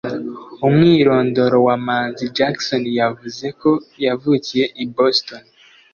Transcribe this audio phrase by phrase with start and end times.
[0.67, 3.71] umwirondoro wa manzi jackson wavuze ko
[4.05, 5.43] yavukiye i boston